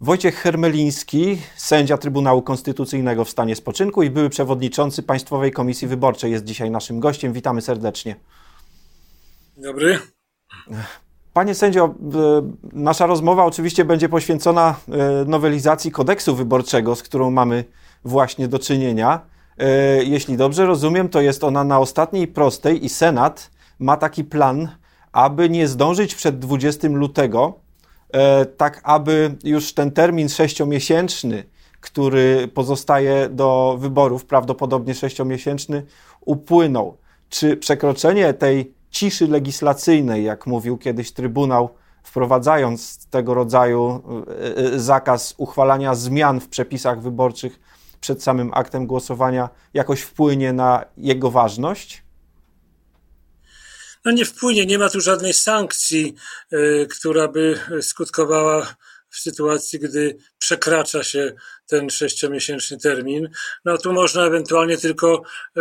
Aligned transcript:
Wojciech 0.00 0.34
Hermeliński, 0.34 1.38
sędzia 1.56 1.98
Trybunału 1.98 2.42
Konstytucyjnego 2.42 3.24
w 3.24 3.30
stanie 3.30 3.56
spoczynku 3.56 4.02
i 4.02 4.10
były 4.10 4.30
przewodniczący 4.30 5.02
Państwowej 5.02 5.52
Komisji 5.52 5.88
Wyborczej 5.88 6.32
jest 6.32 6.44
dzisiaj 6.44 6.70
naszym 6.70 7.00
gościem. 7.00 7.32
Witamy 7.32 7.62
serdecznie. 7.62 8.16
Dobry. 9.56 9.98
Panie 11.32 11.54
sędzio, 11.54 11.84
e, 11.84 11.94
nasza 12.72 13.06
rozmowa 13.06 13.44
oczywiście 13.44 13.84
będzie 13.84 14.08
poświęcona 14.08 14.74
e, 14.88 15.24
nowelizacji 15.24 15.90
kodeksu 15.90 16.36
wyborczego, 16.36 16.96
z 16.96 17.02
którą 17.02 17.30
mamy 17.30 17.64
właśnie 18.04 18.48
do 18.48 18.58
czynienia. 18.58 19.20
E, 19.58 19.68
jeśli 20.04 20.36
dobrze 20.36 20.66
rozumiem, 20.66 21.08
to 21.08 21.20
jest 21.20 21.44
ona 21.44 21.64
na 21.64 21.78
ostatniej 21.78 22.28
prostej 22.28 22.84
i 22.84 22.88
Senat 22.88 23.50
ma 23.78 23.96
taki 23.96 24.24
plan, 24.24 24.68
aby 25.12 25.50
nie 25.50 25.68
zdążyć 25.68 26.14
przed 26.14 26.38
20 26.38 26.88
lutego, 26.88 27.65
tak 28.56 28.80
aby 28.84 29.34
już 29.44 29.74
ten 29.74 29.90
termin 29.90 30.28
sześciomiesięczny, 30.28 31.44
który 31.80 32.48
pozostaje 32.48 33.28
do 33.28 33.76
wyborów, 33.80 34.24
prawdopodobnie 34.24 34.94
sześciomiesięczny, 34.94 35.82
upłynął. 36.20 36.96
Czy 37.28 37.56
przekroczenie 37.56 38.34
tej 38.34 38.74
ciszy 38.90 39.28
legislacyjnej, 39.28 40.24
jak 40.24 40.46
mówił 40.46 40.78
kiedyś 40.78 41.12
Trybunał, 41.12 41.68
wprowadzając 42.02 43.06
tego 43.06 43.34
rodzaju 43.34 44.02
e, 44.28 44.56
e, 44.74 44.78
zakaz 44.78 45.34
uchwalania 45.36 45.94
zmian 45.94 46.40
w 46.40 46.48
przepisach 46.48 47.02
wyborczych 47.02 47.60
przed 48.00 48.22
samym 48.22 48.50
aktem 48.54 48.86
głosowania, 48.86 49.48
jakoś 49.74 50.00
wpłynie 50.00 50.52
na 50.52 50.84
jego 50.96 51.30
ważność? 51.30 52.05
No 54.06 54.12
nie 54.12 54.24
wpłynie, 54.24 54.66
nie 54.66 54.78
ma 54.78 54.90
tu 54.90 55.00
żadnej 55.00 55.34
sankcji, 55.34 56.14
y, 56.52 56.86
która 56.90 57.28
by 57.28 57.60
skutkowała 57.82 58.76
w 59.10 59.18
sytuacji, 59.18 59.78
gdy 59.78 60.16
przekracza 60.38 61.04
się 61.04 61.32
ten 61.66 61.90
sześciomiesięczny 61.90 62.78
termin. 62.78 63.28
No 63.64 63.78
tu 63.78 63.92
można 63.92 64.26
ewentualnie 64.26 64.78
tylko 64.78 65.22
e, 65.56 65.60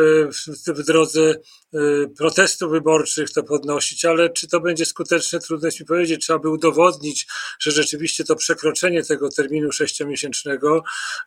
w, 0.68 0.84
drodze 0.84 1.36
e, 1.74 1.80
protestów 2.18 2.72
wyborczych 2.72 3.34
to 3.34 3.44
podnosić, 3.44 4.06
ale 4.06 4.30
czy 4.30 4.48
to 4.48 4.60
będzie 4.60 4.86
skuteczne, 4.86 5.40
trudno 5.40 5.68
jest 5.68 5.80
mi 5.80 5.86
powiedzieć. 5.86 6.22
Trzeba 6.22 6.40
by 6.40 6.50
udowodnić, 6.50 7.28
że 7.60 7.72
rzeczywiście 7.72 8.24
to 8.24 8.36
przekroczenie 8.36 9.04
tego 9.04 9.30
terminu 9.30 9.72
sześciomiesięcznego, 9.72 10.84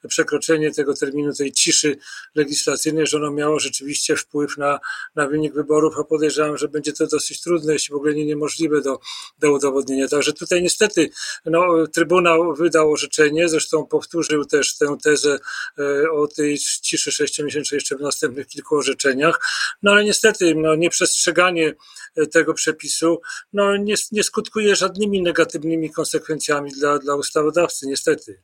przekroczenie 0.09 0.75
tego 0.75 0.95
terminu 0.95 1.35
tej 1.35 1.53
ciszy 1.53 1.97
legislacyjnej, 2.35 3.07
że 3.07 3.17
ono 3.17 3.31
miało 3.31 3.61
rzeczywiście 3.61 4.17
wpływ 4.17 4.59
na, 4.59 4.79
na 5.17 5.27
wynik 5.27 5.55
wyborów, 5.55 5.95
a 5.99 6.05
podejrzewam, 6.05 6.59
że 6.59 6.69
będzie 6.69 6.93
to 6.93 7.07
dosyć 7.07 7.43
trudne, 7.43 7.73
jeśli 7.73 7.93
w 7.93 7.97
ogóle 7.97 8.15
nie 8.15 8.27
niemożliwe 8.27 8.81
do, 8.81 9.01
do 9.39 9.53
udowodnienia. 9.53 10.09
Także 10.09 10.33
tutaj 10.33 10.63
niestety 10.63 11.11
no, 11.45 11.87
Trybunał 11.87 12.55
wydał 12.55 12.93
orzeczenie, 12.93 13.38
zresztą 13.47 13.87
powtórzył 13.87 14.45
też 14.45 14.59
też 14.59 14.79
tę 14.79 14.97
tezę 15.03 15.39
e, 15.79 16.11
o 16.11 16.27
tej 16.27 16.59
ciszy 16.59 17.13
sześciomiesięcznej 17.13 17.77
jeszcze 17.77 17.97
w 17.97 18.01
następnych 18.01 18.47
kilku 18.47 18.77
orzeczeniach. 18.77 19.41
No 19.83 19.91
ale 19.91 20.05
niestety 20.05 20.55
no, 20.55 20.75
nieprzestrzeganie 20.75 21.75
e, 22.17 22.27
tego 22.27 22.55
przepisu 22.55 23.21
no, 23.53 23.77
nie, 23.77 23.95
nie 24.13 24.23
skutkuje 24.23 24.77
żadnymi 24.77 25.23
negatywnymi 25.23 25.91
konsekwencjami 25.91 26.73
dla, 26.73 26.99
dla 26.99 27.15
ustawodawcy, 27.15 27.87
niestety. 27.87 28.43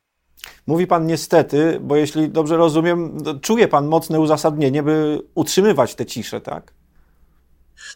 Mówi 0.66 0.86
pan 0.86 1.06
niestety, 1.06 1.78
bo 1.80 1.96
jeśli 1.96 2.28
dobrze 2.28 2.56
rozumiem, 2.56 3.18
czuje 3.42 3.68
pan 3.68 3.86
mocne 3.86 4.20
uzasadnienie, 4.20 4.82
by 4.82 5.18
utrzymywać 5.34 5.94
tę 5.94 6.06
ciszę, 6.06 6.40
tak? 6.40 6.72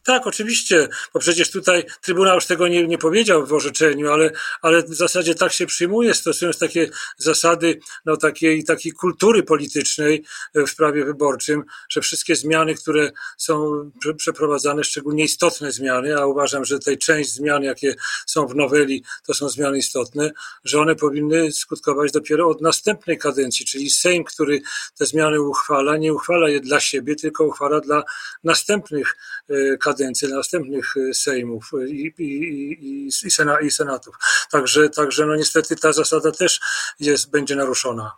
Tak, 0.04 0.26
oczywiście, 0.26 0.88
bo 1.14 1.20
przecież 1.20 1.50
tutaj 1.50 1.84
Trybunał 2.02 2.34
już 2.34 2.46
tego 2.46 2.68
nie, 2.68 2.86
nie 2.86 2.98
powiedział 2.98 3.46
w 3.46 3.52
orzeczeniu, 3.52 4.10
ale, 4.12 4.30
ale 4.62 4.82
w 4.82 4.94
zasadzie 4.94 5.34
tak 5.34 5.52
się 5.52 5.66
przyjmuje, 5.66 6.14
stosując 6.14 6.58
takie 6.58 6.90
zasady 7.16 7.80
no, 8.04 8.16
takiej, 8.16 8.64
takiej 8.64 8.92
kultury 8.92 9.42
politycznej 9.42 10.24
w 10.54 10.76
prawie 10.76 11.04
wyborczym, 11.04 11.64
że 11.88 12.00
wszystkie 12.00 12.36
zmiany, 12.36 12.74
które 12.74 13.10
są 13.36 13.70
przeprowadzane, 14.16 14.84
szczególnie 14.84 15.24
istotne 15.24 15.72
zmiany, 15.72 16.18
a 16.18 16.26
uważam, 16.26 16.64
że 16.64 16.78
tej 16.78 16.98
część 16.98 17.32
zmian, 17.32 17.62
jakie 17.62 17.94
są 18.26 18.46
w 18.46 18.54
noweli, 18.54 19.04
to 19.26 19.34
są 19.34 19.48
zmiany 19.48 19.78
istotne, 19.78 20.30
że 20.64 20.80
one 20.80 20.96
powinny 20.96 21.52
skutkować 21.52 22.12
dopiero 22.12 22.48
od 22.48 22.60
następnej 22.60 23.18
kadencji, 23.18 23.66
czyli 23.66 23.90
Sejm, 23.90 24.24
który 24.24 24.60
te 24.98 25.06
zmiany 25.06 25.40
uchwala, 25.40 25.96
nie 25.96 26.14
uchwala 26.14 26.48
je 26.48 26.60
dla 26.60 26.80
siebie, 26.80 27.16
tylko 27.16 27.44
uchwala 27.44 27.80
dla 27.80 28.02
następnych 28.44 29.16
e, 29.50 29.77
kadencji 29.78 30.28
następnych 30.28 30.96
y, 30.96 31.14
sejmów 31.14 31.70
y, 31.74 31.90
i, 31.90 32.12
i, 32.18 32.52
i, 32.84 33.06
i, 33.06 33.30
sena, 33.30 33.60
i 33.60 33.70
senatów. 33.70 34.16
Także, 34.50 34.88
także 34.88 35.26
no 35.26 35.36
niestety 35.36 35.76
ta 35.76 35.92
zasada 35.92 36.32
też 36.32 36.60
jest, 37.00 37.30
będzie 37.30 37.56
naruszona. 37.56 38.12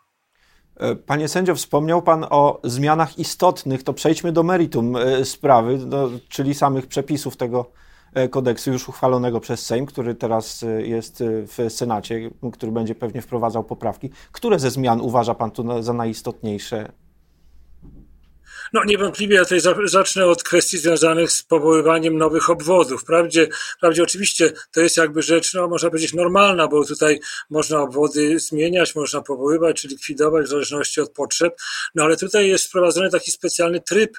E, 0.81 0.97
panie 0.97 1.28
sędzio, 1.28 1.54
wspomniał 1.54 2.03
Pan 2.03 2.26
o 2.31 2.60
zmianach 2.65 3.19
istotnych, 3.19 3.82
to 3.82 3.93
przejdźmy 3.93 4.32
do 4.32 4.43
meritum 4.43 4.97
e, 4.97 5.25
sprawy, 5.25 5.78
czyli 6.28 6.54
samych 6.54 6.87
przepisów 6.87 7.37
tego 7.37 7.72
e, 8.15 8.28
kodeksu 8.28 8.72
już 8.72 8.88
uchwalonego 8.88 9.41
przez 9.41 9.66
Sejm, 9.66 9.87
który 9.87 10.15
teraz 10.15 10.65
jest 10.78 11.22
w 11.27 11.72
Senacie, 11.72 12.31
który 12.53 12.72
będzie 12.72 12.94
pewnie 12.94 13.22
wprowadzał 13.22 13.65
poprawki. 13.65 14.10
Które 14.32 14.59
ze 14.59 14.71
zmian 14.71 15.00
uważa 15.00 15.34
Pan 15.34 15.50
tu 15.50 15.82
za 15.82 15.92
najistotniejsze 15.92 16.92
no 18.72 18.84
niewątpliwie 18.84 19.36
ja 19.36 19.42
tutaj 19.44 19.60
zacznę 19.84 20.26
od 20.26 20.42
kwestii 20.42 20.78
związanych 20.78 21.32
z 21.32 21.42
powoływaniem 21.42 22.19
nowych 22.19 22.50
obwodów. 22.50 23.03
Wprawdzie, 23.03 23.48
wprawdzie 23.76 24.03
oczywiście 24.03 24.53
to 24.72 24.81
jest 24.81 24.97
jakby 24.97 25.22
rzecz, 25.22 25.54
no 25.54 25.69
można 25.69 25.91
powiedzieć 25.91 26.14
normalna, 26.14 26.69
bo 26.69 26.84
tutaj 26.84 27.20
można 27.50 27.80
obwody 27.80 28.38
zmieniać, 28.38 28.94
można 28.94 29.20
powoływać 29.20 29.80
czy 29.80 29.88
likwidować 29.88 30.47
w 30.47 30.48
zależności 30.48 31.00
od 31.00 31.12
potrzeb, 31.12 31.60
no 31.94 32.04
ale 32.04 32.16
tutaj 32.16 32.48
jest 32.48 32.66
wprowadzony 32.66 33.10
taki 33.10 33.30
specjalny 33.30 33.80
tryb 33.80 34.16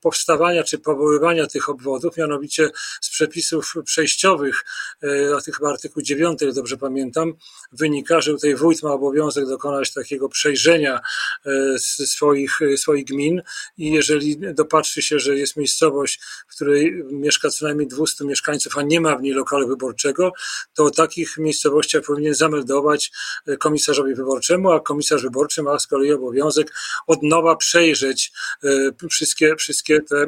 powstawania 0.00 0.62
czy 0.64 0.78
powoływania 0.78 1.46
tych 1.46 1.68
obwodów, 1.68 2.16
mianowicie 2.16 2.70
z 3.00 3.10
przepisów 3.10 3.74
przejściowych, 3.84 4.64
e, 5.02 5.36
a 5.36 5.40
tych 5.40 5.56
chyba 5.56 5.70
artykuł 5.70 6.02
9, 6.02 6.40
dobrze 6.54 6.76
pamiętam, 6.76 7.32
wynika, 7.72 8.20
że 8.20 8.32
tutaj 8.32 8.54
wójt 8.54 8.82
ma 8.82 8.92
obowiązek 8.92 9.46
dokonać 9.46 9.92
takiego 9.92 10.28
przejrzenia 10.28 11.00
e, 11.46 11.78
swoich, 12.06 12.58
swoich 12.76 13.04
gmin, 13.04 13.42
i 13.78 13.90
jeżeli 13.90 14.38
dopatrzy 14.54 15.02
się, 15.02 15.18
że 15.18 15.36
jest 15.36 15.56
miejscowość, 15.56 16.20
w 16.48 16.54
której 16.54 17.04
mieszka 17.10 17.50
co 17.50 17.64
najmniej 17.64 17.88
200 17.88 18.24
mieszkańców, 18.24 18.78
a 18.78 18.82
nie 18.82 19.00
ma 19.00 19.16
w 19.16 19.22
niej 19.22 19.32
lokalu 19.32 19.68
wyborczego, 19.68 20.32
to 20.74 20.84
o 20.84 20.90
takich 20.90 21.38
miejscowościach 21.38 22.02
powinien 22.04 22.34
zameldować 22.34 23.12
e, 23.46 23.56
komisarzowi 23.56 24.14
wyborczemu, 24.14 24.72
a 24.72 24.80
komisarz 24.80 25.22
wyborczy 25.22 25.62
ma 25.62 25.78
z 25.78 25.86
kolei 25.86 26.12
obowiązek 26.12 26.74
od 27.06 27.22
nowa 27.22 27.56
przejrzeć 27.56 28.32
e, 28.64 29.08
wszystkie, 29.10 29.56
wszystkie 29.56 30.00
te 30.00 30.26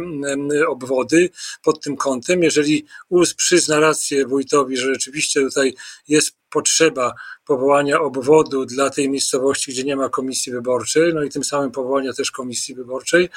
obwody 0.68 1.30
pod 1.62 1.80
tym 1.80 1.96
kątem. 1.96 2.42
Jeżeli 2.42 2.86
UZ 3.08 3.34
przyzna 3.34 3.80
rację 3.80 4.26
wójtowi, 4.26 4.76
że 4.76 4.94
rzeczywiście 4.94 5.40
tutaj 5.40 5.74
jest 6.08 6.36
potrzeba 6.54 7.14
powołania 7.46 8.00
obwodu 8.00 8.64
dla 8.64 8.90
tej 8.90 9.10
miejscowości, 9.10 9.72
gdzie 9.72 9.84
nie 9.84 9.96
ma 9.96 10.08
komisji 10.08 10.52
wyborczej, 10.52 11.14
no 11.14 11.22
i 11.22 11.30
tym 11.30 11.44
samym 11.44 11.70
powołania 11.70 12.12
też 12.12 12.30
komisji 12.30 12.74
wyborczej, 12.74 13.30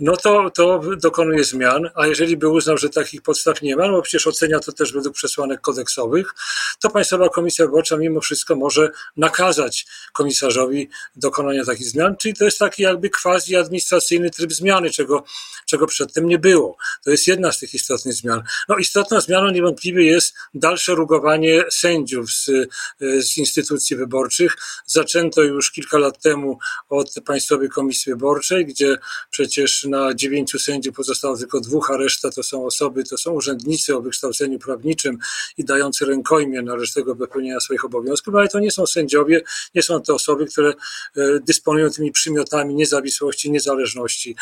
no 0.00 0.16
to, 0.16 0.50
to 0.50 0.80
dokonuje 0.96 1.44
zmian, 1.44 1.90
a 1.94 2.06
jeżeli 2.06 2.36
by 2.36 2.48
uznał, 2.48 2.78
że 2.78 2.88
takich 2.88 3.22
podstaw 3.22 3.62
nie 3.62 3.76
ma, 3.76 3.86
no 3.86 3.92
bo 3.92 4.02
przecież 4.02 4.26
ocenia 4.26 4.60
to 4.60 4.72
też 4.72 4.92
według 4.92 5.14
przesłanek 5.14 5.60
kodeksowych, 5.60 6.34
to 6.80 6.90
Państwowa 6.90 7.28
Komisja 7.28 7.64
Wyborcza 7.64 7.96
mimo 7.96 8.20
wszystko 8.20 8.56
może 8.56 8.90
nakazać 9.16 9.86
komisarzowi 10.12 10.88
dokonania 11.16 11.64
takich 11.64 11.86
zmian, 11.86 12.16
czyli 12.16 12.34
to 12.34 12.44
jest 12.44 12.58
taki 12.58 12.82
jakby 12.82 13.10
quasi 13.10 13.56
administracyjny 13.56 14.30
tryb 14.30 14.52
zmiany, 14.52 14.90
czego, 14.90 15.24
czego 15.66 15.86
przedtem 15.86 16.26
nie 16.26 16.38
było. 16.38 16.76
To 17.04 17.10
jest 17.10 17.26
jedna 17.26 17.52
z 17.52 17.58
tych 17.58 17.74
istotnych 17.74 18.14
zmian. 18.14 18.42
No 18.68 18.76
istotna 18.76 19.20
zmiana 19.20 19.50
niewątpliwie 19.50 20.04
jest 20.04 20.34
dalsze 20.54 20.94
rugowanie 20.94 21.64
sędziów 21.70 22.30
z, 22.30 22.50
z 23.00 23.38
instytucji 23.38 23.96
wyborczych. 23.96 24.56
Zaczęto 24.86 25.42
już 25.42 25.72
kilka 25.72 25.98
lat 25.98 26.22
temu 26.22 26.58
od 26.88 27.14
Państwowej 27.24 27.68
Komisji 27.68 28.12
Wyborczej, 28.12 28.66
gdzie 28.66 28.98
przecież 29.30 29.84
na 29.84 30.14
dziewięciu 30.14 30.58
sędziów 30.58 30.96
pozostało 30.96 31.36
tylko 31.36 31.60
dwóch, 31.60 31.90
a 31.90 31.96
reszta 31.96 32.30
to 32.30 32.42
są 32.42 32.66
osoby, 32.66 33.04
to 33.04 33.18
są 33.18 33.32
urzędnicy 33.32 33.96
o 33.96 34.02
wykształceniu 34.02 34.58
prawniczym 34.58 35.18
i 35.58 35.64
dający 35.64 36.04
rękojmię 36.04 36.62
na 36.62 36.74
resztego 36.74 37.14
wypełnienia 37.14 37.60
swoich 37.60 37.84
obowiązków, 37.84 38.34
ale 38.34 38.48
to 38.48 38.58
nie 38.58 38.70
są 38.70 38.86
sędziowie, 38.86 39.42
nie 39.74 39.82
są 39.82 40.02
to 40.02 40.14
osoby, 40.14 40.46
które 40.46 40.68
e, 41.16 41.40
dysponują 41.40 41.90
tymi 41.90 42.12
przymiotami 42.12 42.74
niezawisłości, 42.74 43.50
niezależności. 43.50 44.36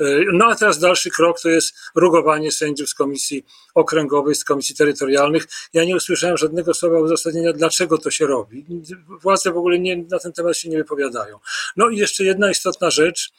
E, 0.00 0.04
no 0.32 0.46
a 0.46 0.54
teraz 0.54 0.78
dalszy 0.78 1.10
krok 1.10 1.40
to 1.40 1.48
jest 1.48 1.74
rugowanie 1.94 2.52
sędziów 2.52 2.88
z 2.88 2.94
komisji 2.94 3.44
okręgowej, 3.74 4.34
z 4.34 4.44
komisji 4.44 4.74
terytorialnych. 4.74 5.48
Ja 5.72 5.84
nie 5.84 5.96
usłyszałem 5.96 6.36
żadnego 6.36 6.74
słowa 6.74 7.00
uzasadnienia, 7.00 7.49
dlaczego 7.52 7.98
to 7.98 8.10
się 8.10 8.26
robi. 8.26 8.66
Władze 9.22 9.52
w 9.52 9.56
ogóle 9.56 9.78
nie, 9.78 9.96
na 9.96 10.18
ten 10.18 10.32
temat 10.32 10.56
się 10.56 10.68
nie 10.68 10.76
wypowiadają. 10.76 11.38
No 11.76 11.88
i 11.88 11.96
jeszcze 11.96 12.24
jedna 12.24 12.50
istotna 12.50 12.90
rzecz, 12.90 13.32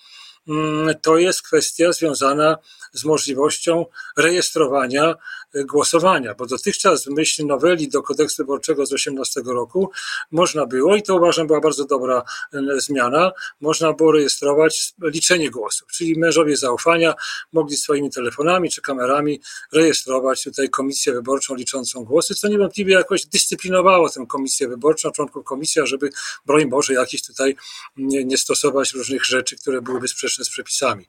to 1.01 1.17
jest 1.17 1.41
kwestia 1.41 1.91
związana 1.91 2.57
z 2.93 3.05
możliwością 3.05 3.85
rejestrowania 4.17 5.15
głosowania, 5.55 6.33
bo 6.35 6.45
dotychczas 6.45 7.05
w 7.05 7.09
myśl 7.09 7.45
noweli 7.45 7.89
do 7.89 8.03
kodeksu 8.03 8.43
wyborczego 8.43 8.85
z 8.85 8.93
18 8.93 9.41
roku 9.45 9.91
można 10.31 10.65
było, 10.65 10.95
i 10.95 11.03
to 11.03 11.15
uważam 11.15 11.47
była 11.47 11.61
bardzo 11.61 11.85
dobra 11.85 12.23
zmiana, 12.77 13.31
można 13.61 13.93
było 13.93 14.11
rejestrować 14.11 14.93
liczenie 15.01 15.51
głosów, 15.51 15.87
czyli 15.91 16.19
mężowie 16.19 16.57
zaufania 16.57 17.13
mogli 17.53 17.77
swoimi 17.77 18.11
telefonami 18.11 18.69
czy 18.69 18.81
kamerami 18.81 19.41
rejestrować 19.71 20.43
tutaj 20.43 20.69
komisję 20.69 21.13
wyborczą 21.13 21.55
liczącą 21.55 22.03
głosy, 22.03 22.35
co 22.35 22.47
niewątpliwie 22.47 22.93
jakoś 22.93 23.25
dyscyplinowało 23.25 24.09
tę 24.09 24.25
komisję 24.27 24.67
wyborczą, 24.67 25.11
członków 25.11 25.43
komisji, 25.43 25.81
żeby 25.85 26.09
broń 26.45 26.69
Boże 26.69 26.93
jakiś 26.93 27.23
tutaj 27.23 27.55
nie, 27.97 28.25
nie 28.25 28.37
stosować 28.37 28.93
różnych 28.93 29.25
rzeczy, 29.25 29.57
które 29.57 29.81
byłyby 29.81 30.07
sprzeczne 30.07 30.30
z 30.35 30.49
przepisami. 30.49 31.07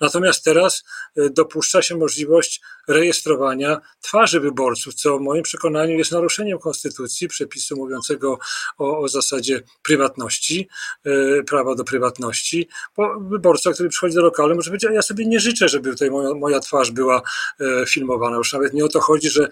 Natomiast 0.00 0.44
teraz 0.44 0.84
e, 1.16 1.30
dopuszcza 1.30 1.82
się 1.82 1.96
możliwość 1.96 2.60
rejestrowania 2.88 3.80
twarzy 4.00 4.40
wyborców, 4.40 4.94
co 4.94 5.18
w 5.18 5.20
moim 5.20 5.42
przekonaniu 5.42 5.98
jest 5.98 6.12
naruszeniem 6.12 6.58
konstytucji, 6.58 7.28
przepisu 7.28 7.76
mówiącego 7.76 8.38
o, 8.78 8.98
o 8.98 9.08
zasadzie 9.08 9.62
prywatności, 9.82 10.68
e, 11.04 11.42
prawa 11.42 11.74
do 11.74 11.84
prywatności, 11.84 12.68
bo 12.96 13.20
wyborca, 13.20 13.72
który 13.72 13.88
przychodzi 13.88 14.14
do 14.14 14.22
lokalu, 14.22 14.54
może 14.54 14.70
powiedzieć, 14.70 14.90
ja 14.92 15.02
sobie 15.02 15.26
nie 15.26 15.40
życzę, 15.40 15.68
żeby 15.68 15.90
tutaj 15.90 16.10
moja, 16.10 16.34
moja 16.34 16.60
twarz 16.60 16.90
była 16.90 17.22
e, 17.60 17.86
filmowana. 17.86 18.36
Już 18.36 18.52
nawet 18.52 18.72
nie 18.74 18.84
o 18.84 18.88
to 18.88 19.00
chodzi, 19.00 19.30
że 19.30 19.48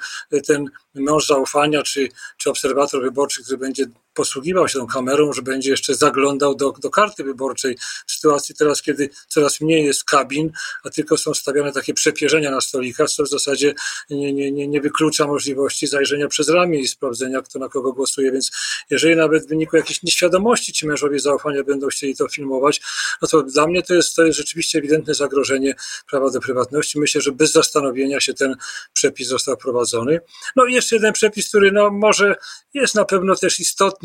ten 0.47 0.71
mąż 0.95 1.27
zaufania, 1.27 1.83
czy, 1.83 2.09
czy 2.37 2.51
obserwator 2.51 3.03
wyborczy, 3.03 3.43
który 3.43 3.59
będzie 3.59 3.87
posługiwał 4.21 4.69
się 4.69 4.79
tą 4.79 4.87
kamerą, 4.87 5.33
że 5.33 5.43
będzie 5.43 5.71
jeszcze 5.71 5.95
zaglądał 5.95 6.55
do, 6.55 6.73
do 6.73 6.91
karty 6.91 7.25
wyborczej. 7.25 7.77
W 8.07 8.13
sytuacji 8.13 8.55
teraz, 8.55 8.83
kiedy 8.83 9.11
coraz 9.29 9.61
mniej 9.61 9.85
jest 9.85 10.05
kabin, 10.05 10.53
a 10.85 10.91
tylko 10.91 11.17
są 11.17 11.35
stawiane 11.35 11.73
takie 11.73 11.95
przepierzenia 11.95 12.51
na 12.51 12.61
stolikach, 12.61 13.11
co 13.11 13.23
w 13.23 13.29
zasadzie 13.29 13.75
nie, 14.11 14.33
nie, 14.33 14.53
nie, 14.53 14.69
nie 14.69 14.81
wyklucza 14.81 15.27
możliwości 15.27 15.87
zajrzenia 15.87 16.29
przez 16.29 16.49
ramię 16.49 16.81
i 16.81 16.89
sprawdzenia, 16.89 17.43
kto 17.43 17.59
na 17.59 17.69
kogo 17.69 17.93
głosuje. 17.93 18.33
Więc 18.33 18.51
jeżeli 18.91 19.17
nawet 19.17 19.47
w 19.47 19.49
wyniku 19.49 19.77
jakiejś 19.77 20.03
nieświadomości 20.03 20.73
ci 20.73 20.87
mężowie 20.87 21.21
zaufania 21.21 21.65
będą 21.65 21.89
chcieli 21.89 22.17
to 22.17 22.29
filmować, 22.29 22.81
no 23.23 23.29
to 23.29 23.43
dla 23.43 23.67
mnie 23.67 23.83
to 23.83 23.95
jest, 23.95 24.17
to 24.17 24.25
jest 24.25 24.39
rzeczywiście 24.39 24.79
ewidentne 24.79 25.15
zagrożenie 25.15 25.75
prawa 26.11 26.31
do 26.31 26.41
prywatności. 26.41 27.01
Myślę, 27.01 27.21
że 27.21 27.33
bez 27.33 27.53
zastanowienia 27.53 28.21
się 28.21 28.35
ten 28.35 28.57
przepis 28.93 29.29
został 29.29 29.55
wprowadzony. 29.55 30.21
No 30.57 30.67
i 30.67 30.75
jeszcze 30.75 30.97
jeden 30.97 31.13
przepis, 31.13 31.49
który 31.49 31.73
no 31.73 31.91
może 31.91 32.37
jest 32.75 32.95
na 32.95 33.05
pewno 33.05 33.37
też 33.37 33.61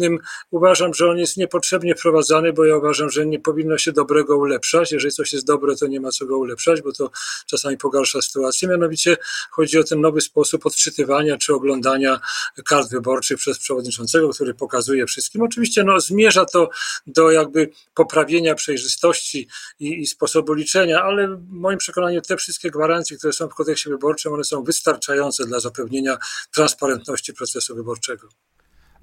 istotnym. 0.06 0.20
Uważam, 0.52 0.94
że 0.94 1.10
on 1.10 1.18
jest 1.18 1.38
niepotrzebnie 1.38 1.96
wprowadzany, 1.96 2.54
bo 2.54 2.66
ja 2.66 2.78
uważam, 2.78 3.10
że 3.10 3.26
nie 3.26 3.40
powinno 3.40 3.78
się 3.78 3.92
dobrego 3.92 4.38
ulepszać. 4.38 4.92
Jeżeli 4.92 5.14
coś 5.14 5.34
jest 5.34 5.46
dobre, 5.46 5.76
to 5.76 5.88
nie 5.88 6.00
ma 6.02 6.12
co 6.12 6.26
go 6.26 6.38
ulepszać, 6.38 6.82
bo 6.82 6.92
to 6.92 7.12
czasami 7.46 7.78
pogarsza 7.78 8.22
sytuację. 8.22 8.68
Mianowicie 8.68 9.18
chodzi 9.52 9.80
o 9.80 9.84
ten 9.84 10.02
nowy 10.02 10.22
sposób 10.22 10.66
odczytywania 10.66 11.38
czy 11.38 11.54
oglądania 11.54 12.20
kart 12.66 12.92
wyborczych 12.92 13.38
przez 13.38 13.60
przewodniczącego, 13.60 14.30
który 14.30 14.54
pokazuje 14.54 15.06
wszystkim. 15.06 15.42
Oczywiście 15.42 15.84
no, 15.84 16.00
zmierza 16.00 16.46
to 16.46 16.70
do 17.08 17.32
jakby 17.32 17.70
poprawienia 17.94 18.56
przejrzystości 18.56 19.48
i, 19.80 20.02
i 20.02 20.08
sposobu 20.08 20.54
liczenia, 20.54 21.02
ale 21.02 21.28
w 21.28 21.50
moim 21.50 21.78
przekonaniu 21.78 22.22
te 22.22 22.38
wszystkie 22.38 22.72
gwarancje, 22.72 23.18
które 23.18 23.34
są 23.34 23.48
w 23.48 23.54
kodeksie 23.54 23.90
wyborczym, 23.90 24.34
one 24.34 24.44
są 24.44 24.64
wystarczające 24.64 25.46
dla 25.46 25.60
zapewnienia 25.60 26.18
transparentności 26.54 27.34
procesu 27.34 27.76
wyborczego. 27.76 28.30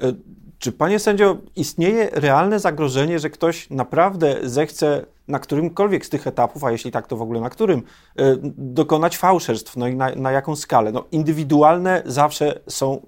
E, 0.02 0.12
czy 0.58 0.72
panie 0.72 0.98
sędzio, 0.98 1.36
istnieje 1.56 2.08
realne 2.12 2.60
zagrożenie, 2.60 3.18
że 3.18 3.30
ktoś 3.30 3.70
naprawdę 3.70 4.36
zechce 4.42 5.06
na 5.28 5.38
którymkolwiek 5.38 6.06
z 6.06 6.08
tych 6.08 6.26
etapów, 6.26 6.64
a 6.64 6.70
jeśli 6.70 6.90
tak, 6.90 7.06
to 7.06 7.16
w 7.16 7.22
ogóle 7.22 7.40
na 7.40 7.50
którym, 7.50 7.82
e, 8.16 8.36
dokonać 8.56 9.18
fałszerstw? 9.18 9.76
No 9.76 9.88
i 9.88 9.96
na, 9.96 10.10
na 10.14 10.32
jaką 10.32 10.56
skalę? 10.56 10.92
No, 10.92 11.04
indywidualne 11.12 12.02
zawsze 12.06 12.60
są 12.68 13.06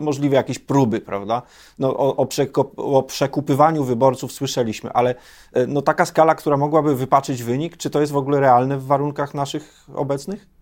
możliwe 0.00 0.36
jakieś 0.36 0.58
próby, 0.58 1.00
prawda? 1.00 1.42
No, 1.78 1.96
o, 1.96 2.16
o, 2.16 2.28
o 2.76 3.02
przekupywaniu 3.02 3.84
wyborców 3.84 4.32
słyszeliśmy, 4.32 4.92
ale 4.92 5.14
e, 5.52 5.66
no, 5.66 5.82
taka 5.82 6.04
skala, 6.04 6.34
która 6.34 6.56
mogłaby 6.56 6.96
wypaczyć 6.96 7.42
wynik, 7.42 7.76
czy 7.76 7.90
to 7.90 8.00
jest 8.00 8.12
w 8.12 8.16
ogóle 8.16 8.40
realne 8.40 8.78
w 8.78 8.86
warunkach 8.86 9.34
naszych 9.34 9.86
obecnych? 9.94 10.59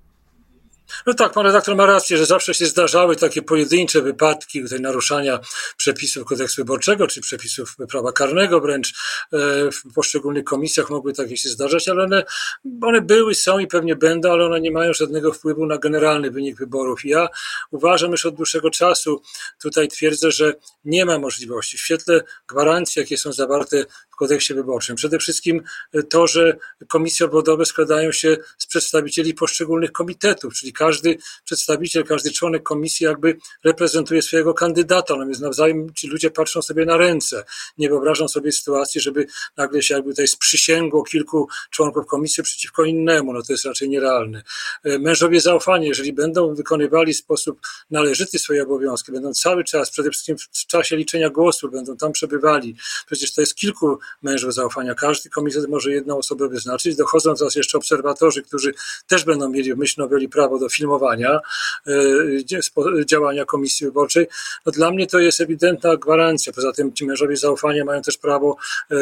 No 1.06 1.14
tak, 1.14 1.32
pan 1.32 1.46
redaktor 1.46 1.76
ma 1.76 1.86
rację, 1.86 2.16
że 2.16 2.26
zawsze 2.26 2.54
się 2.54 2.66
zdarzały 2.66 3.16
takie 3.16 3.42
pojedyncze 3.42 4.02
wypadki 4.02 4.62
tutaj 4.62 4.80
naruszania 4.80 5.40
przepisów 5.76 6.24
kodeksu 6.24 6.62
wyborczego, 6.62 7.06
czy 7.06 7.20
przepisów 7.20 7.76
prawa 7.88 8.12
karnego 8.12 8.60
wręcz 8.60 8.88
e, 8.88 9.36
w 9.70 9.94
poszczególnych 9.94 10.44
komisjach 10.44 10.90
mogły 10.90 11.12
takie 11.12 11.36
się 11.36 11.48
zdarzać, 11.48 11.88
ale 11.88 12.02
one, 12.04 12.24
one 12.82 13.00
były, 13.00 13.34
są 13.34 13.58
i 13.58 13.66
pewnie 13.66 13.96
będą, 13.96 14.32
ale 14.32 14.46
one 14.46 14.60
nie 14.60 14.70
mają 14.70 14.92
żadnego 14.92 15.32
wpływu 15.32 15.66
na 15.66 15.78
generalny 15.78 16.30
wynik 16.30 16.58
wyborów. 16.58 17.04
Ja 17.04 17.28
uważam 17.70 18.10
już 18.10 18.26
od 18.26 18.34
dłuższego 18.34 18.70
czasu, 18.70 19.22
tutaj 19.62 19.88
twierdzę, 19.88 20.30
że 20.30 20.54
nie 20.84 21.04
ma 21.04 21.18
możliwości 21.18 21.78
w 21.78 21.80
świetle 21.80 22.20
gwarancji, 22.48 23.00
jakie 23.00 23.16
są 23.16 23.32
zawarte 23.32 23.84
kodeksie 24.18 24.54
wyborczym. 24.54 24.96
Przede 24.96 25.18
wszystkim 25.18 25.62
e, 25.92 26.02
to, 26.02 26.26
że 26.26 26.56
komisje 26.88 27.26
obwodowe 27.26 27.64
składają 27.66 28.12
się 28.12 28.36
z 28.58 28.66
przedstawicieli 28.66 29.34
poszczególnych 29.34 29.92
komitetów, 29.92 30.54
czyli 30.54 30.72
każdy 30.72 31.18
przedstawiciel, 31.44 32.04
każdy 32.04 32.30
członek 32.30 32.62
komisji 32.62 33.04
jakby 33.04 33.36
reprezentuje 33.64 34.22
swojego 34.22 34.54
kandydata, 34.54 35.16
no 35.16 35.26
więc 35.26 35.40
nawzajem 35.40 35.94
ci 35.94 36.08
ludzie 36.08 36.30
patrzą 36.30 36.62
sobie 36.62 36.84
na 36.84 36.96
ręce. 36.96 37.44
Nie 37.78 37.88
wyobrażam 37.88 38.28
sobie 38.28 38.52
sytuacji, 38.52 39.00
żeby 39.00 39.26
nagle 39.56 39.82
się 39.82 39.94
jakby 39.94 40.10
tutaj 40.10 40.28
sprzysięgło 40.28 41.02
kilku 41.02 41.48
członków 41.70 42.06
komisji 42.06 42.42
przeciwko 42.42 42.84
innemu, 42.84 43.32
no 43.32 43.42
to 43.42 43.52
jest 43.52 43.64
raczej 43.64 43.88
nierealne. 43.88 44.42
E, 44.84 44.98
mężowie 44.98 45.40
zaufania, 45.40 45.86
jeżeli 45.86 46.12
będą 46.12 46.54
wykonywali 46.54 47.14
w 47.14 47.16
sposób 47.16 47.60
należyty 47.90 48.38
swoje 48.38 48.62
obowiązki, 48.62 49.12
będą 49.12 49.32
cały 49.34 49.64
czas, 49.64 49.90
przede 49.90 50.10
wszystkim 50.10 50.36
w 50.38 50.66
czasie 50.66 50.96
liczenia 50.96 51.30
głosu, 51.30 51.70
będą 51.70 51.96
tam 51.96 52.12
przebywali, 52.12 52.76
przecież 53.06 53.34
to 53.34 53.40
jest 53.40 53.54
kilku 53.54 53.98
mężów 54.22 54.54
zaufania. 54.54 54.94
Każdy 54.94 55.30
komitet 55.30 55.68
może 55.68 55.90
jedną 55.90 56.18
osobę 56.18 56.48
wyznaczyć. 56.48 56.96
Dochodzą 56.96 57.34
teraz 57.34 57.54
jeszcze 57.54 57.78
obserwatorzy, 57.78 58.42
którzy 58.42 58.74
też 59.06 59.24
będą 59.24 59.48
mieli 59.48 59.74
myśl 59.74 60.00
noweli 60.00 60.28
prawo 60.28 60.58
do 60.58 60.68
filmowania 60.68 61.40
e, 61.86 63.04
działania 63.04 63.44
komisji 63.44 63.86
wyborczej. 63.86 64.26
No 64.66 64.72
dla 64.72 64.90
mnie 64.90 65.06
to 65.06 65.18
jest 65.18 65.40
ewidentna 65.40 65.96
gwarancja. 65.96 66.52
Poza 66.52 66.72
tym 66.72 66.92
ci 66.92 67.06
mężowie 67.06 67.36
zaufania 67.36 67.84
mają 67.84 68.02
też 68.02 68.18
prawo 68.18 68.56
e, 68.90 68.96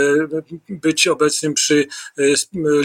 być 0.69 1.09
obecnym 1.09 1.55
przy 1.55 1.87
e, 2.19 2.23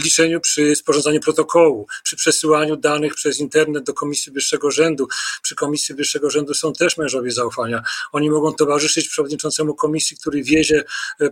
liczeniu, 0.04 0.40
przy 0.40 0.76
sporządzaniu 0.76 1.20
protokołu, 1.20 1.86
przy 2.02 2.16
przesyłaniu 2.16 2.76
danych 2.76 3.14
przez 3.14 3.40
internet 3.40 3.84
do 3.84 3.94
Komisji 3.94 4.32
Wyższego 4.32 4.70
Rzędu. 4.70 5.08
Przy 5.42 5.54
Komisji 5.54 5.94
Wyższego 5.94 6.30
Rzędu 6.30 6.54
są 6.54 6.72
też 6.72 6.96
mężowie 6.96 7.30
zaufania. 7.30 7.82
Oni 8.12 8.30
mogą 8.30 8.52
towarzyszyć 8.52 9.08
przewodniczącemu 9.08 9.74
komisji, 9.74 10.16
który 10.16 10.42
wiezie 10.42 10.84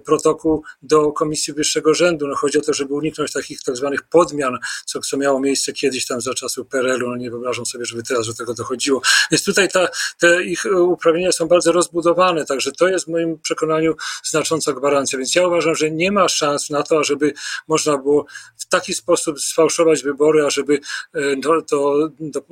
protokół 0.04 0.64
do 0.82 1.12
Komisji 1.12 1.54
Wyższego 1.54 1.94
Rzędu. 1.94 2.26
No 2.26 2.36
chodzi 2.36 2.58
o 2.58 2.62
to, 2.62 2.74
żeby 2.74 2.94
uniknąć 2.94 3.32
takich 3.32 3.62
tak 3.62 3.76
zwanych 3.76 4.02
podmian, 4.02 4.58
co, 4.84 5.00
co 5.00 5.16
miało 5.16 5.40
miejsce 5.40 5.72
kiedyś 5.72 6.06
tam 6.06 6.20
za 6.20 6.34
czasów 6.34 6.66
PRL-u. 6.66 7.10
No 7.10 7.16
nie 7.16 7.30
wyobrażam 7.30 7.66
sobie, 7.66 7.84
żeby 7.84 8.02
teraz 8.02 8.26
do 8.26 8.34
tego 8.34 8.54
dochodziło. 8.54 9.00
Więc 9.30 9.44
tutaj 9.44 9.68
ta, 9.68 9.88
te 10.18 10.44
ich 10.44 10.64
uprawnienia 10.64 11.32
są 11.32 11.48
bardzo 11.48 11.72
rozbudowane, 11.72 12.44
także 12.44 12.72
to 12.72 12.88
jest 12.88 13.04
w 13.04 13.08
moim 13.08 13.38
przekonaniu 13.38 13.94
znacząca 14.24 14.72
gwarancja. 14.72 15.18
Więc 15.18 15.34
ja 15.34 15.46
uważam, 15.46 15.74
że 15.74 15.90
nie 15.90 16.12
ma 16.12 16.28
szans 16.28 16.70
na 16.70 16.82
to, 16.82 16.98
ażeby 16.98 17.32
można 17.68 17.98
było 17.98 18.26
w 18.56 18.66
taki 18.66 18.94
sposób 18.94 19.40
sfałszować 19.40 20.02
wybory, 20.02 20.46
ażeby 20.46 20.80
e, 21.14 21.36
to, 21.36 21.62
to, 21.62 22.08
to 22.32 22.42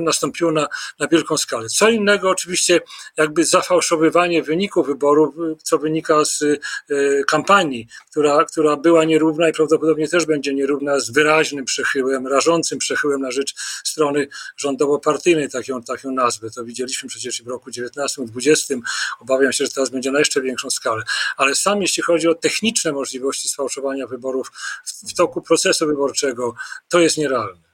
nastąpiło 0.00 0.52
na, 0.52 0.66
na 0.98 1.08
wielką 1.08 1.36
skalę. 1.36 1.68
Co 1.68 1.88
innego 1.88 2.30
oczywiście 2.30 2.80
jakby 3.16 3.44
zafałszowywanie 3.44 4.42
wyników 4.42 4.86
wyborów, 4.86 5.34
co 5.62 5.78
wynika 5.78 6.24
z 6.24 6.42
e, 6.42 6.56
kampanii 7.58 7.86
która, 8.10 8.44
która 8.44 8.76
była 8.76 9.04
nierówna 9.04 9.48
i 9.48 9.52
prawdopodobnie 9.52 10.08
też 10.08 10.26
będzie 10.26 10.54
nierówna 10.54 11.00
z 11.00 11.10
wyraźnym 11.10 11.64
przechyłem, 11.64 12.26
rażącym 12.26 12.78
przechyłem 12.78 13.20
na 13.20 13.30
rzecz 13.30 13.54
strony 13.84 14.28
rządowo-partyjnej, 14.56 15.50
taką, 15.50 15.82
taką 15.82 16.10
nazwę. 16.10 16.50
To 16.50 16.64
widzieliśmy 16.64 17.08
przecież 17.08 17.42
w 17.42 17.48
roku 17.48 17.70
19-20. 17.70 18.80
Obawiam 19.20 19.52
się, 19.52 19.66
że 19.66 19.72
teraz 19.72 19.90
będzie 19.90 20.10
na 20.10 20.18
jeszcze 20.18 20.40
większą 20.40 20.70
skalę. 20.70 21.02
Ale 21.36 21.54
sam, 21.54 21.82
jeśli 21.82 22.02
chodzi 22.02 22.28
o 22.28 22.34
techniczne 22.34 22.92
możliwości 22.92 23.48
sfałszowania 23.48 24.06
wyborów 24.06 24.52
w, 24.84 25.10
w 25.10 25.14
toku 25.14 25.42
procesu 25.42 25.86
wyborczego, 25.86 26.54
to 26.88 27.00
jest 27.00 27.18
nierealne. 27.18 27.67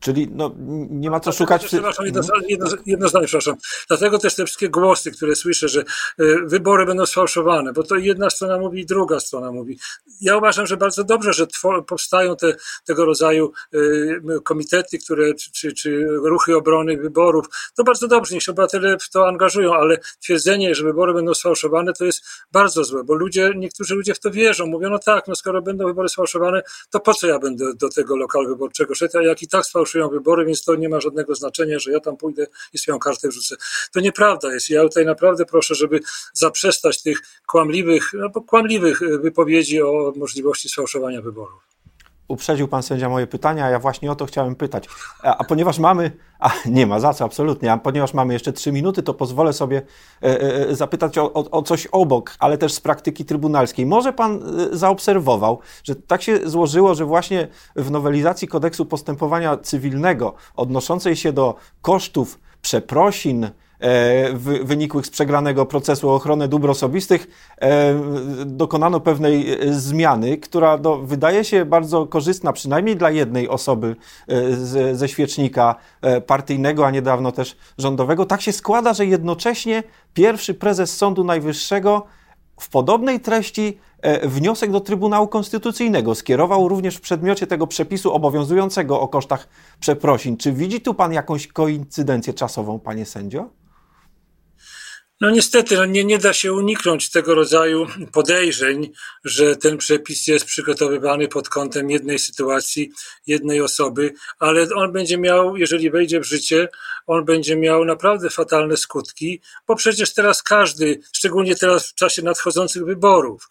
Czyli 0.00 0.28
no, 0.32 0.54
nie 0.90 1.10
ma 1.10 1.20
co 1.20 1.32
szukać... 1.32 1.62
Też, 1.62 1.70
przepraszam, 1.70 2.06
jedno, 2.06 2.22
jedno, 2.48 2.66
jedno 2.86 3.08
zdanie, 3.08 3.26
przepraszam. 3.26 3.54
Dlatego 3.88 4.18
też 4.18 4.34
te 4.34 4.44
wszystkie 4.44 4.68
głosy, 4.68 5.10
które 5.10 5.36
słyszę, 5.36 5.68
że 5.68 5.84
y, 6.20 6.36
wybory 6.44 6.86
będą 6.86 7.06
sfałszowane, 7.06 7.72
bo 7.72 7.82
to 7.82 7.96
jedna 7.96 8.30
strona 8.30 8.58
mówi 8.58 8.80
i 8.80 8.86
druga 8.86 9.20
strona 9.20 9.52
mówi. 9.52 9.78
Ja 10.20 10.36
uważam, 10.36 10.66
że 10.66 10.76
bardzo 10.76 11.04
dobrze, 11.04 11.32
że 11.32 11.46
powstają 11.86 12.36
te, 12.36 12.56
tego 12.84 13.04
rodzaju 13.04 13.52
y, 13.74 14.20
komitety, 14.44 14.98
które, 14.98 15.34
czy, 15.34 15.72
czy 15.72 16.06
ruchy 16.06 16.56
obrony 16.56 16.96
wyborów. 16.96 17.46
To 17.76 17.84
bardzo 17.84 18.08
dobrze, 18.08 18.34
niech 18.34 18.42
się 18.42 18.52
obywatele 18.52 18.98
w 18.98 19.10
to 19.10 19.28
angażują, 19.28 19.74
ale 19.74 19.98
twierdzenie, 20.20 20.74
że 20.74 20.84
wybory 20.84 21.14
będą 21.14 21.34
sfałszowane, 21.34 21.92
to 21.92 22.04
jest 22.04 22.24
bardzo 22.52 22.84
złe, 22.84 23.04
bo 23.04 23.14
ludzie, 23.14 23.52
niektórzy 23.56 23.94
ludzie 23.94 24.14
w 24.14 24.20
to 24.20 24.30
wierzą. 24.30 24.66
Mówią, 24.66 24.90
no 24.90 24.98
tak, 24.98 25.28
no 25.28 25.34
skoro 25.34 25.62
będą 25.62 25.86
wybory 25.86 26.08
sfałszowane, 26.08 26.62
to 26.90 27.00
po 27.00 27.14
co 27.14 27.26
ja 27.26 27.38
będę 27.38 27.74
do 27.74 27.88
tego 27.88 28.16
lokalu 28.16 28.48
wyborczego 28.48 28.94
szedł, 28.94 29.18
a 29.18 29.22
jak 29.22 29.42
i 29.46 29.48
tak 29.48 29.66
sfałszują 29.66 30.08
wybory, 30.08 30.44
więc 30.44 30.64
to 30.64 30.74
nie 30.74 30.88
ma 30.88 31.00
żadnego 31.00 31.34
znaczenia, 31.34 31.78
że 31.78 31.92
ja 31.92 32.00
tam 32.00 32.16
pójdę 32.16 32.46
i 32.72 32.78
swoją 32.78 32.98
kartę 32.98 33.28
wrzucę. 33.28 33.56
To 33.92 34.00
nieprawda 34.00 34.54
jest. 34.54 34.70
Ja 34.70 34.82
tutaj 34.82 35.06
naprawdę 35.06 35.44
proszę, 35.44 35.74
żeby 35.74 36.00
zaprzestać 36.32 37.02
tych 37.02 37.18
kłamliwych, 37.46 38.10
no, 38.14 38.30
kłamliwych 38.30 39.00
wypowiedzi 39.00 39.82
o 39.82 40.12
możliwości 40.16 40.68
sfałszowania 40.68 41.22
wyborów 41.22 41.75
uprzedził 42.28 42.68
pan 42.68 42.82
sędzia 42.82 43.08
moje 43.08 43.26
pytania, 43.26 43.64
a 43.64 43.70
ja 43.70 43.78
właśnie 43.78 44.12
o 44.12 44.16
to 44.16 44.26
chciałem 44.26 44.54
pytać. 44.54 44.88
A, 45.22 45.36
a, 45.36 45.44
ponieważ 45.44 45.78
mamy, 45.78 46.10
a 46.38 46.50
nie 46.66 46.86
ma 46.86 47.00
za 47.00 47.14
co, 47.14 47.24
absolutnie, 47.24 47.72
a 47.72 47.78
ponieważ 47.78 48.14
mamy 48.14 48.32
jeszcze 48.32 48.52
trzy 48.52 48.72
minuty, 48.72 49.02
to 49.02 49.14
pozwolę 49.14 49.52
sobie 49.52 49.82
e, 50.22 50.26
e, 50.26 50.68
e, 50.68 50.74
zapytać 50.74 51.18
o, 51.18 51.32
o, 51.32 51.50
o, 51.50 51.62
coś 51.62 51.86
obok, 51.86 52.34
ale 52.38 52.58
też 52.58 52.72
z 52.72 52.80
praktyki 52.80 53.24
trybunalskiej. 53.24 53.86
Może 53.86 54.12
pan 54.12 54.40
zaobserwował, 54.72 55.58
że 55.84 55.96
tak 55.96 56.22
się 56.22 56.48
złożyło, 56.48 56.94
że 56.94 57.04
właśnie 57.04 57.48
w 57.76 57.90
nowelizacji 57.90 58.48
kodeksu 58.48 58.86
postępowania 58.86 59.56
cywilnego 59.56 60.34
odnoszącej 60.56 61.16
się 61.16 61.32
do 61.32 61.54
kosztów 61.82 62.38
przeprosin, 62.62 63.50
wynikłych 64.62 65.06
z 65.06 65.10
przegranego 65.10 65.66
procesu 65.66 66.10
o 66.10 66.14
ochronę 66.14 66.48
dóbr 66.48 66.70
osobistych 66.70 67.26
e, 67.58 67.94
dokonano 68.46 69.00
pewnej 69.00 69.52
e, 69.52 69.72
zmiany, 69.72 70.36
która 70.36 70.76
no, 70.76 70.96
wydaje 70.96 71.44
się 71.44 71.64
bardzo 71.64 72.06
korzystna, 72.06 72.52
przynajmniej 72.52 72.96
dla 72.96 73.10
jednej 73.10 73.48
osoby 73.48 73.96
ze 74.92 75.08
świecznika 75.08 75.74
partyjnego, 76.26 76.86
a 76.86 76.90
niedawno 76.90 77.32
też 77.32 77.56
rządowego. 77.78 78.26
Tak 78.26 78.42
się 78.42 78.52
składa, 78.52 78.94
że 78.94 79.06
jednocześnie 79.06 79.82
pierwszy 80.14 80.54
prezes 80.54 80.96
Sądu 80.96 81.24
Najwyższego 81.24 82.06
w 82.60 82.68
podobnej 82.68 83.20
treści 83.20 83.78
wniosek 84.22 84.70
do 84.72 84.80
Trybunału 84.80 85.28
Konstytucyjnego 85.28 86.14
skierował 86.14 86.68
również 86.68 86.96
w 86.96 87.00
przedmiocie 87.00 87.46
tego 87.46 87.66
przepisu 87.66 88.12
obowiązującego 88.12 89.00
o 89.00 89.08
kosztach 89.08 89.48
przeprosin. 89.80 90.36
Czy 90.36 90.52
widzi 90.52 90.80
tu 90.80 90.94
pan 90.94 91.12
jakąś 91.12 91.46
koincydencję 91.46 92.34
czasową, 92.34 92.78
panie 92.78 93.06
sędzio? 93.06 93.48
No 95.20 95.30
niestety, 95.30 95.76
no 95.76 95.84
nie, 95.84 96.04
nie 96.04 96.18
da 96.18 96.32
się 96.32 96.52
uniknąć 96.52 97.10
tego 97.10 97.34
rodzaju 97.34 97.86
podejrzeń, 98.12 98.92
że 99.24 99.56
ten 99.56 99.78
przepis 99.78 100.26
jest 100.26 100.44
przygotowywany 100.44 101.28
pod 101.28 101.48
kątem 101.48 101.90
jednej 101.90 102.18
sytuacji, 102.18 102.92
jednej 103.26 103.60
osoby, 103.60 104.12
ale 104.38 104.66
on 104.74 104.92
będzie 104.92 105.18
miał, 105.18 105.56
jeżeli 105.56 105.90
wejdzie 105.90 106.20
w 106.20 106.24
życie, 106.24 106.68
on 107.06 107.24
będzie 107.24 107.56
miał 107.56 107.84
naprawdę 107.84 108.30
fatalne 108.30 108.76
skutki, 108.76 109.40
bo 109.66 109.76
przecież 109.76 110.14
teraz 110.14 110.42
każdy, 110.42 111.00
szczególnie 111.12 111.56
teraz 111.56 111.86
w 111.86 111.94
czasie 111.94 112.22
nadchodzących 112.22 112.84
wyborów, 112.84 113.48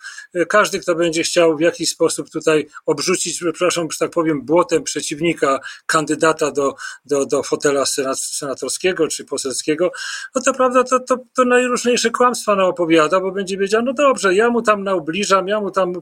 każdy, 0.50 0.80
kto 0.80 0.96
będzie 0.96 1.24
chciał 1.24 1.58
w 1.58 1.62
jakiś 1.62 1.90
sposób 1.90 2.30
tutaj 2.30 2.68
obrzucić, 2.86 3.40
przepraszam, 3.40 3.92
że 3.92 3.98
tak 3.98 4.12
powiem, 4.12 4.42
błotem 4.42 4.84
przeciwnika, 4.84 5.60
kandydata 5.86 6.52
do, 6.52 6.76
do, 7.06 7.26
do 7.26 7.44
fotela 7.44 7.86
senatorskiego 8.16 9.08
czy 9.08 9.26
poselskiego, 9.26 9.92
no 10.36 10.42
to 10.42 10.54
prawda, 10.54 10.84
to, 10.84 11.00
to, 11.00 11.18
to 11.34 11.44
najróżniejsze 11.56 12.12
kłamstwa 12.12 12.56
naopowiada, 12.56 13.20
bo 13.20 13.32
będzie 13.32 13.58
wiedział, 13.58 13.82
no 13.82 13.94
dobrze, 13.94 14.36
ja 14.36 14.50
mu 14.50 14.62
tam 14.62 14.84
naubliżam, 14.84 15.48
ja 15.48 15.60
mu 15.60 15.72
tam 15.72 15.94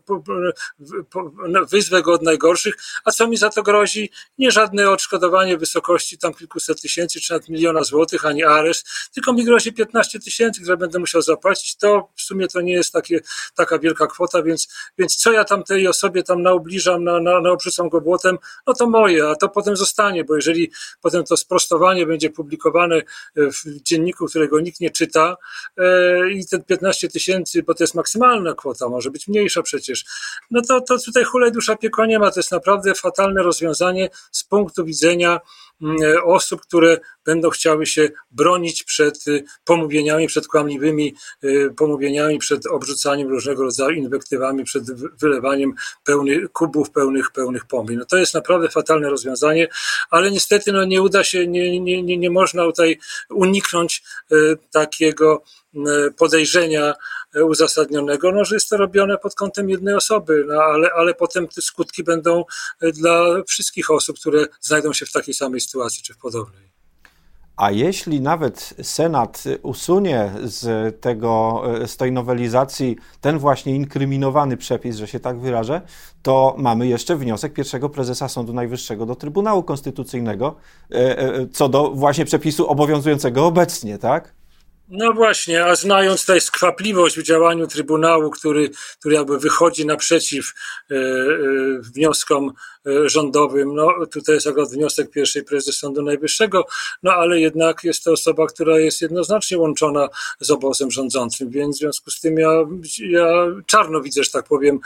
wyzwę 1.72 2.02
go 2.02 2.14
od 2.14 2.22
najgorszych, 2.22 2.76
a 3.06 3.12
co 3.12 3.28
mi 3.28 3.38
za 3.38 3.50
to 3.50 3.64
grozi? 3.64 4.10
Nie 4.38 4.52
żadne 4.52 4.90
odszkodowanie 4.90 5.58
w 5.58 5.60
wysokości 5.60 6.18
tam 6.18 6.34
kilkuset 6.34 6.82
tysięcy 6.82 7.22
czy 7.22 7.34
nawet 7.34 7.50
miliona 7.50 7.84
złotych, 7.84 8.26
ani 8.26 8.44
areszt, 8.44 8.88
tylko 9.14 9.34
mi 9.34 9.46
grozi 9.46 9.74
15 9.74 10.20
tysięcy, 10.20 10.62
które 10.62 10.78
będę 10.78 11.00
musiał 11.00 11.22
zapłacić. 11.22 11.76
To 11.76 12.10
w 12.16 12.22
sumie 12.22 12.48
to 12.48 12.62
nie 12.62 12.74
jest 12.74 12.94
takie, 12.94 13.20
taka 13.56 13.80
wielka 13.80 14.08
kwota, 14.08 14.44
więc, 14.44 14.68
więc 14.98 15.16
co 15.16 15.32
ja 15.32 15.44
tam 15.44 15.64
tej 15.64 15.88
osobie 15.88 16.24
tam 16.24 16.42
naubliżam, 16.42 17.04
na, 17.04 17.20
na, 17.20 17.42
go 17.92 18.02
błotem, 18.02 18.38
no 18.68 18.74
to 18.74 18.90
moje, 18.90 19.30
a 19.30 19.36
to 19.36 19.50
potem 19.50 19.78
zostanie, 19.78 20.24
bo 20.24 20.36
jeżeli 20.36 20.72
potem 21.02 21.24
to 21.24 21.38
sprostowanie 21.38 22.06
będzie 22.06 22.30
publikowane 22.30 23.02
w 23.36 23.82
dzienniku, 23.82 24.26
którego 24.26 24.60
nikt 24.60 24.80
nie 24.80 24.90
czyta, 24.90 25.38
i 26.32 26.48
te 26.48 26.60
15 26.60 27.10
tysięcy, 27.10 27.64
bo 27.64 27.74
to 27.74 27.84
jest 27.84 27.96
maksymalna 27.96 28.54
kwota, 28.54 28.90
może 28.90 29.12
być 29.12 29.28
mniejsza 29.28 29.62
przecież, 29.62 30.06
no 30.52 30.62
to, 30.62 30.82
to 30.82 30.98
tutaj 31.06 31.24
hulaj 31.24 31.52
dusza 31.52 31.76
piekła 31.76 32.06
nie 32.06 32.20
ma. 32.20 32.32
To 32.32 32.40
jest 32.40 32.52
naprawdę 32.52 32.96
fatalne 32.96 33.44
rozwiązanie 33.44 34.10
z 34.32 34.44
punktu 34.44 34.86
widzenia 34.86 35.40
mm, 35.82 35.98
e, 36.04 36.24
osób, 36.24 36.62
które 36.62 36.98
będą 37.26 37.50
chciały 37.50 37.86
się 37.86 38.10
bronić 38.32 38.84
przed 38.84 39.28
y, 39.28 39.44
pomówieniami, 39.66 40.28
przed 40.28 40.48
kłamliwymi 40.48 41.16
y, 41.44 41.74
pomówieniami, 41.78 42.40
przed 42.40 42.66
obrzucaniem 42.66 43.28
różnego 43.28 43.64
rodzaju 43.64 43.98
inwektywami, 43.98 44.64
przed 44.64 44.84
wylewaniem 45.20 45.74
pełnych 46.04 46.52
kubów 46.52 46.92
pełnych, 46.92 47.32
pełnych 47.32 47.66
pomyj. 47.66 47.98
No 47.98 48.06
to 48.06 48.18
jest 48.18 48.34
naprawdę 48.34 48.70
fatalne 48.70 49.10
rozwiązanie, 49.10 49.68
ale 50.10 50.32
niestety 50.32 50.72
no 50.72 50.86
nie 50.86 51.02
uda 51.02 51.24
się, 51.24 51.48
nie, 51.48 51.80
nie, 51.80 52.04
nie, 52.04 52.18
nie 52.18 52.30
można 52.30 52.64
tutaj 52.66 53.00
uniknąć 53.30 54.04
y, 54.32 54.58
takiego 54.72 55.44
podejrzenia 56.18 56.94
uzasadnionego, 57.46 58.32
no, 58.32 58.46
że 58.46 58.56
jest 58.56 58.70
to 58.70 58.78
robione 58.78 59.18
pod 59.18 59.36
kątem 59.36 59.70
jednej 59.70 59.96
osoby, 59.96 60.46
no, 60.48 60.62
ale, 60.64 60.90
ale 60.94 61.14
potem 61.14 61.48
te 61.48 61.62
skutki 61.62 62.04
będą 62.04 62.46
dla 62.82 63.44
wszystkich 63.48 63.92
osób, 63.92 64.20
które 64.20 64.46
znajdą 64.62 64.94
się 64.94 65.06
w 65.06 65.12
takiej 65.12 65.34
samej 65.34 65.62
sytuacji 65.62 66.04
czy 66.04 66.14
w 66.14 66.18
podobnej. 66.18 66.83
A 67.58 67.72
jeśli 67.72 68.22
nawet 68.22 68.74
Senat 68.82 69.44
usunie 69.62 70.32
z, 70.44 71.02
tego, 71.02 71.64
z 71.86 71.98
tej 71.98 72.12
nowelizacji 72.12 72.96
ten 73.22 73.38
właśnie 73.40 73.76
inkryminowany 73.76 74.58
przepis, 74.58 74.96
że 74.98 75.08
się 75.08 75.20
tak 75.20 75.40
wyrażę, 75.40 75.82
to 76.22 76.56
mamy 76.58 76.88
jeszcze 76.88 77.16
wniosek 77.16 77.54
pierwszego 77.54 77.90
prezesa 77.90 78.30
Sądu 78.30 78.54
Najwyższego 78.54 79.06
do 79.06 79.16
Trybunału 79.16 79.64
Konstytucyjnego 79.64 80.56
e, 80.92 81.20
e, 81.20 81.48
co 81.48 81.70
do 81.70 81.92
właśnie 81.92 82.26
przepisu 82.26 82.68
obowiązującego 82.68 83.46
obecnie, 83.46 83.98
tak? 83.98 84.34
No 84.88 85.14
właśnie, 85.14 85.66
a 85.66 85.76
znając 85.76 86.22
tutaj 86.22 86.42
skwapliwość 86.42 87.20
w 87.20 87.24
działaniu 87.24 87.68
Trybunału, 87.68 88.30
który, 88.30 88.70
który 89.00 89.16
jakby 89.16 89.40
wychodzi 89.40 89.86
naprzeciw 89.86 90.54
e, 90.92 90.96
e, 90.96 91.00
wnioskom 91.82 92.50
e, 92.50 92.54
rządowym, 93.06 93.76
no 93.76 94.06
tutaj 94.12 94.36
jest 94.36 94.48
akurat 94.48 94.70
wniosek 94.70 95.12
pierwszej 95.12 95.44
prezes 95.44 95.78
Sądu 95.78 96.02
Najwyższego, 96.02 96.66
no 97.04 97.12
ale 97.12 97.40
jednak 97.40 97.84
jest 97.84 98.04
to 98.04 98.12
osoba, 98.12 98.48
która 98.48 98.80
jest 98.80 99.02
jednoznacznie 99.02 99.58
łączona 99.58 100.10
z 100.40 100.52
obozem 100.52 100.92
rządzącym, 100.92 101.50
więc 101.50 101.76
w 101.76 101.80
związku 101.80 102.12
z 102.12 102.22
tym 102.22 102.38
ja, 102.38 102.52
ja 103.00 103.46
czarno 103.66 104.02
widzę, 104.02 104.24
że 104.24 104.32
tak 104.32 104.46
powiem, 104.46 104.80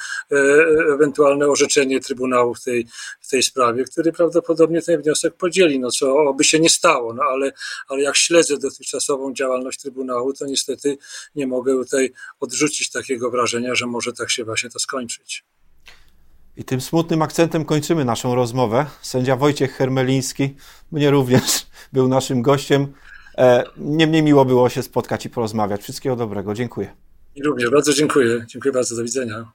ewentualne 0.94 1.48
orzeczenie 1.48 2.00
Trybunału 2.00 2.56
w 2.56 2.64
tej, 2.64 2.88
w 3.22 3.30
tej 3.30 3.44
sprawie, 3.44 3.84
który 3.84 4.12
prawdopodobnie 4.12 4.82
ten 4.82 5.02
wniosek 5.02 5.34
podzieli, 5.34 5.80
no 5.80 5.92
co 5.92 6.18
oby 6.18 6.44
się 6.44 6.60
nie 6.60 6.70
stało, 6.70 7.14
no 7.14 7.24
ale, 7.24 7.52
ale 7.88 8.02
jak 8.02 8.16
śledzę 8.16 8.58
dotychczasową 8.58 9.34
działalność 9.34 9.80
Trybunału, 9.80 10.34
to 10.34 10.46
niestety 10.46 10.98
nie 11.36 11.48
mogę 11.48 11.74
tutaj 11.74 12.14
odrzucić 12.40 12.92
takiego 12.92 13.32
wrażenia, 13.32 13.76
że 13.76 13.86
może 13.86 14.14
tak 14.14 14.30
się 14.30 14.44
właśnie 14.44 14.70
to 14.70 14.80
skończyć. 14.80 15.44
I 16.58 16.64
tym 16.64 16.82
smutnym 16.82 17.22
akcentem 17.22 17.66
kończymy 17.66 18.06
naszą 18.06 18.36
rozmowę. 18.36 18.86
Sędzia 19.02 19.36
Wojciech 19.36 19.72
Hermeliński, 19.72 20.56
mnie 20.92 21.12
również 21.12 21.68
był 21.94 22.08
naszym 22.08 22.42
gościem. 22.42 22.88
E, 23.38 23.64
niemniej 23.78 24.24
miło 24.24 24.46
było 24.46 24.70
się 24.70 24.84
spotkać 24.84 25.26
i 25.26 25.30
porozmawiać. 25.30 25.82
Wszystkiego 25.82 26.16
dobrego. 26.16 26.54
Dziękuję. 26.54 26.94
I 27.36 27.44
również 27.44 27.70
bardzo 27.70 27.94
dziękuję. 27.94 28.46
Dziękuję 28.48 28.72
bardzo. 28.72 28.96
Do 28.96 29.04
widzenia. 29.04 29.52